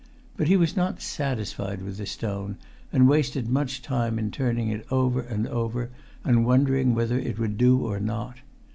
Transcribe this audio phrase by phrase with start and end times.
[0.35, 2.57] But he was not satisfied with the stone,
[2.91, 5.91] and wasted much time in turning it over and over
[6.23, 8.37] and wondering whether it would do or not.